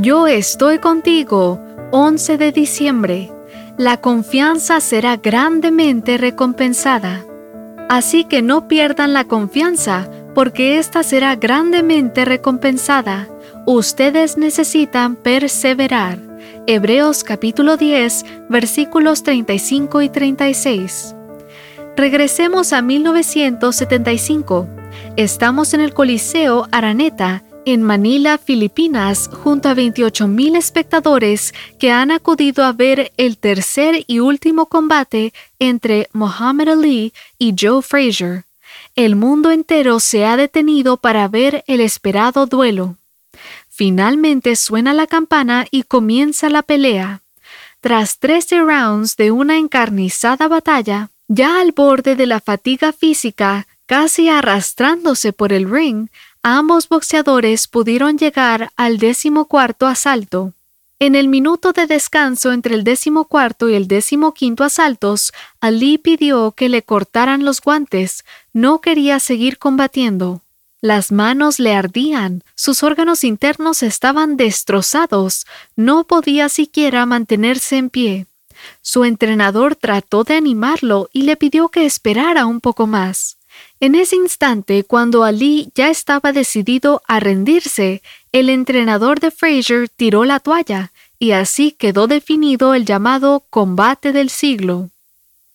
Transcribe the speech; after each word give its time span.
Yo 0.00 0.28
estoy 0.28 0.78
contigo, 0.78 1.60
11 1.90 2.38
de 2.38 2.52
diciembre. 2.52 3.32
La 3.76 3.96
confianza 3.96 4.78
será 4.78 5.16
grandemente 5.16 6.18
recompensada. 6.18 7.24
Así 7.88 8.22
que 8.22 8.40
no 8.40 8.68
pierdan 8.68 9.12
la 9.12 9.24
confianza, 9.24 10.08
porque 10.36 10.78
ésta 10.78 11.02
será 11.02 11.34
grandemente 11.34 12.24
recompensada. 12.24 13.28
Ustedes 13.66 14.38
necesitan 14.38 15.16
perseverar. 15.16 16.20
Hebreos 16.68 17.24
capítulo 17.24 17.76
10, 17.76 18.24
versículos 18.48 19.24
35 19.24 20.02
y 20.02 20.08
36. 20.10 21.16
Regresemos 21.96 22.72
a 22.72 22.82
1975. 22.82 24.68
Estamos 25.16 25.74
en 25.74 25.80
el 25.80 25.92
Coliseo 25.92 26.68
Araneta, 26.70 27.42
en 27.72 27.82
Manila, 27.82 28.38
Filipinas, 28.38 29.28
junto 29.32 29.68
a 29.68 29.74
28.000 29.74 30.56
espectadores 30.56 31.52
que 31.78 31.90
han 31.90 32.10
acudido 32.10 32.64
a 32.64 32.72
ver 32.72 33.12
el 33.16 33.36
tercer 33.36 34.04
y 34.06 34.20
último 34.20 34.66
combate 34.66 35.32
entre 35.58 36.08
Muhammad 36.12 36.68
Ali 36.70 37.12
y 37.38 37.54
Joe 37.58 37.82
Frazier. 37.82 38.44
El 38.96 39.16
mundo 39.16 39.50
entero 39.50 40.00
se 40.00 40.24
ha 40.24 40.36
detenido 40.36 40.96
para 40.96 41.28
ver 41.28 41.62
el 41.66 41.80
esperado 41.80 42.46
duelo. 42.46 42.96
Finalmente 43.68 44.56
suena 44.56 44.94
la 44.94 45.06
campana 45.06 45.66
y 45.70 45.82
comienza 45.82 46.48
la 46.48 46.62
pelea. 46.62 47.20
Tras 47.80 48.18
13 48.18 48.60
rounds 48.60 49.16
de 49.16 49.30
una 49.30 49.58
encarnizada 49.58 50.48
batalla, 50.48 51.10
ya 51.28 51.60
al 51.60 51.72
borde 51.72 52.16
de 52.16 52.26
la 52.26 52.40
fatiga 52.40 52.92
física, 52.92 53.66
casi 53.86 54.28
arrastrándose 54.28 55.32
por 55.32 55.52
el 55.52 55.70
ring, 55.70 56.08
ambos 56.56 56.88
boxeadores 56.88 57.66
pudieron 57.66 58.16
llegar 58.16 58.70
al 58.76 58.98
decimocuarto 58.98 59.86
asalto. 59.86 60.54
En 61.00 61.14
el 61.14 61.28
minuto 61.28 61.72
de 61.72 61.86
descanso 61.86 62.52
entre 62.52 62.74
el 62.74 62.82
decimocuarto 62.82 63.68
y 63.68 63.74
el 63.74 63.86
decimoquinto 63.86 64.64
asaltos, 64.64 65.32
Ali 65.60 65.98
pidió 65.98 66.52
que 66.52 66.68
le 66.68 66.82
cortaran 66.82 67.44
los 67.44 67.60
guantes, 67.60 68.24
no 68.52 68.80
quería 68.80 69.20
seguir 69.20 69.58
combatiendo. 69.58 70.42
Las 70.80 71.12
manos 71.12 71.58
le 71.58 71.74
ardían, 71.74 72.42
sus 72.54 72.82
órganos 72.82 73.24
internos 73.24 73.82
estaban 73.82 74.36
destrozados, 74.36 75.46
no 75.76 76.04
podía 76.04 76.48
siquiera 76.48 77.06
mantenerse 77.06 77.76
en 77.76 77.90
pie. 77.90 78.26
Su 78.82 79.04
entrenador 79.04 79.76
trató 79.76 80.24
de 80.24 80.34
animarlo 80.34 81.10
y 81.12 81.22
le 81.22 81.36
pidió 81.36 81.68
que 81.68 81.84
esperara 81.84 82.46
un 82.46 82.60
poco 82.60 82.86
más. 82.86 83.37
En 83.80 83.94
ese 83.94 84.16
instante, 84.16 84.84
cuando 84.84 85.24
Ali 85.24 85.70
ya 85.74 85.88
estaba 85.88 86.32
decidido 86.32 87.02
a 87.06 87.20
rendirse, 87.20 88.02
el 88.32 88.50
entrenador 88.50 89.20
de 89.20 89.30
Fraser 89.30 89.88
tiró 89.88 90.24
la 90.24 90.40
toalla, 90.40 90.92
y 91.18 91.32
así 91.32 91.72
quedó 91.72 92.06
definido 92.06 92.74
el 92.74 92.84
llamado 92.84 93.44
combate 93.50 94.12
del 94.12 94.30
siglo. 94.30 94.90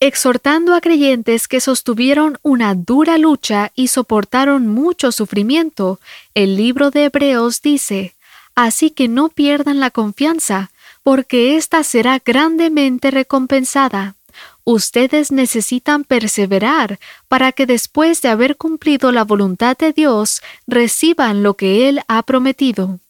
Exhortando 0.00 0.74
a 0.74 0.80
creyentes 0.80 1.46
que 1.46 1.60
sostuvieron 1.60 2.38
una 2.42 2.74
dura 2.74 3.18
lucha 3.18 3.70
y 3.76 3.88
soportaron 3.88 4.66
mucho 4.66 5.12
sufrimiento, 5.12 6.00
el 6.34 6.56
libro 6.56 6.90
de 6.90 7.04
Hebreos 7.04 7.62
dice, 7.62 8.14
Así 8.54 8.90
que 8.90 9.08
no 9.08 9.28
pierdan 9.28 9.78
la 9.78 9.90
confianza, 9.90 10.70
porque 11.02 11.56
ésta 11.56 11.84
será 11.84 12.20
grandemente 12.24 13.10
recompensada. 13.10 14.16
Ustedes 14.64 15.32
necesitan 15.32 16.04
perseverar 16.04 17.00
para 17.28 17.50
que 17.52 17.66
después 17.66 18.22
de 18.22 18.28
haber 18.28 18.56
cumplido 18.56 19.10
la 19.10 19.24
voluntad 19.24 19.76
de 19.76 19.92
Dios 19.92 20.40
reciban 20.66 21.42
lo 21.42 21.54
que 21.54 21.88
Él 21.88 22.00
ha 22.06 22.22
prometido. 22.22 23.00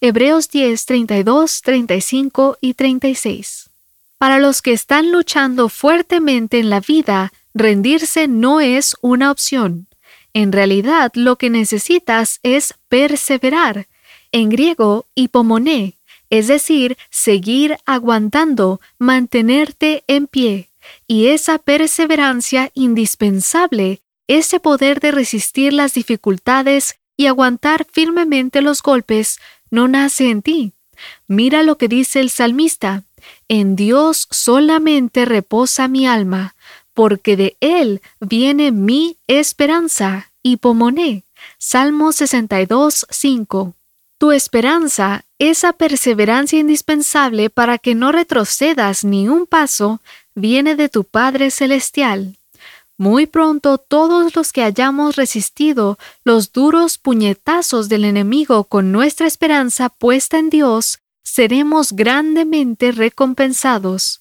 Hebreos 0.00 0.48
10, 0.48 0.86
32, 0.86 1.62
35 1.62 2.58
y 2.60 2.74
36. 2.74 3.70
Para 4.18 4.38
los 4.38 4.62
que 4.62 4.72
están 4.72 5.12
luchando 5.12 5.68
fuertemente 5.68 6.58
en 6.58 6.70
la 6.70 6.80
vida, 6.80 7.32
rendirse 7.52 8.26
no 8.26 8.60
es 8.60 8.96
una 9.02 9.30
opción. 9.30 9.88
En 10.32 10.52
realidad 10.52 11.12
lo 11.14 11.36
que 11.36 11.50
necesitas 11.50 12.40
es 12.42 12.74
perseverar. 12.88 13.86
En 14.32 14.48
griego, 14.48 15.06
hipomoné, 15.14 15.98
es 16.30 16.48
decir, 16.48 16.96
seguir 17.10 17.76
aguantando, 17.84 18.80
mantenerte 18.98 20.02
en 20.06 20.26
pie. 20.26 20.70
Y 21.06 21.28
esa 21.28 21.58
perseverancia 21.58 22.70
indispensable, 22.74 24.02
ese 24.26 24.60
poder 24.60 25.00
de 25.00 25.10
resistir 25.10 25.72
las 25.72 25.94
dificultades 25.94 26.98
y 27.16 27.26
aguantar 27.26 27.86
firmemente 27.90 28.62
los 28.62 28.82
golpes, 28.82 29.38
no 29.70 29.88
nace 29.88 30.30
en 30.30 30.42
ti. 30.42 30.72
Mira 31.26 31.62
lo 31.62 31.76
que 31.76 31.88
dice 31.88 32.20
el 32.20 32.30
salmista, 32.30 33.02
en 33.48 33.76
Dios 33.76 34.26
solamente 34.30 35.24
reposa 35.24 35.88
mi 35.88 36.06
alma, 36.06 36.54
porque 36.92 37.36
de 37.36 37.56
Él 37.60 38.00
viene 38.20 38.70
mi 38.70 39.18
esperanza. 39.26 40.30
Y 40.46 40.58
pomoné. 40.58 41.24
Salmo 41.56 42.12
62, 42.12 43.06
5. 43.08 43.74
Tu 44.18 44.32
esperanza, 44.32 45.24
esa 45.38 45.72
perseverancia 45.72 46.58
indispensable 46.58 47.48
para 47.48 47.78
que 47.78 47.94
no 47.94 48.12
retrocedas 48.12 49.04
ni 49.04 49.26
un 49.26 49.46
paso, 49.46 50.02
viene 50.34 50.76
de 50.76 50.88
tu 50.88 51.04
Padre 51.04 51.50
Celestial. 51.50 52.36
Muy 52.96 53.26
pronto 53.26 53.78
todos 53.78 54.36
los 54.36 54.52
que 54.52 54.62
hayamos 54.62 55.16
resistido 55.16 55.98
los 56.24 56.52
duros 56.52 56.96
puñetazos 56.98 57.88
del 57.88 58.04
enemigo 58.04 58.64
con 58.64 58.92
nuestra 58.92 59.26
esperanza 59.26 59.88
puesta 59.88 60.38
en 60.38 60.48
Dios, 60.48 61.00
seremos 61.24 61.92
grandemente 61.92 62.92
recompensados. 62.92 64.20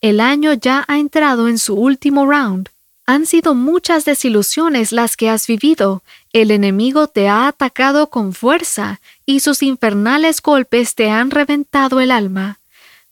El 0.00 0.20
año 0.20 0.54
ya 0.54 0.84
ha 0.88 0.98
entrado 0.98 1.48
en 1.48 1.58
su 1.58 1.74
último 1.74 2.24
round. 2.26 2.70
Han 3.06 3.26
sido 3.26 3.54
muchas 3.54 4.06
desilusiones 4.06 4.90
las 4.90 5.16
que 5.18 5.28
has 5.28 5.46
vivido. 5.46 6.02
El 6.32 6.50
enemigo 6.50 7.08
te 7.08 7.28
ha 7.28 7.48
atacado 7.48 8.08
con 8.08 8.32
fuerza 8.32 9.00
y 9.26 9.40
sus 9.40 9.62
infernales 9.62 10.40
golpes 10.40 10.94
te 10.94 11.10
han 11.10 11.30
reventado 11.30 12.00
el 12.00 12.10
alma. 12.10 12.60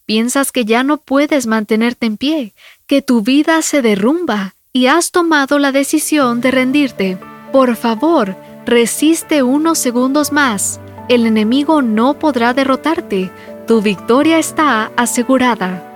Piensas 0.05 0.51
que 0.51 0.65
ya 0.65 0.83
no 0.83 0.97
puedes 0.97 1.47
mantenerte 1.47 2.05
en 2.05 2.17
pie, 2.17 2.53
que 2.87 3.01
tu 3.01 3.21
vida 3.21 3.61
se 3.61 3.81
derrumba 3.81 4.55
y 4.73 4.87
has 4.87 5.11
tomado 5.11 5.59
la 5.59 5.71
decisión 5.71 6.41
de 6.41 6.51
rendirte. 6.51 7.17
Por 7.51 7.75
favor, 7.75 8.35
resiste 8.65 9.43
unos 9.43 9.77
segundos 9.77 10.31
más. 10.31 10.81
El 11.07 11.25
enemigo 11.25 11.81
no 11.81 12.19
podrá 12.19 12.53
derrotarte. 12.53 13.31
Tu 13.67 13.81
victoria 13.81 14.39
está 14.39 14.91
asegurada. 14.97 15.92